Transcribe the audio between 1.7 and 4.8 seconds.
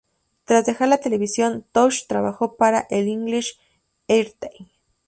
Tosh trabajó para el English Heritage.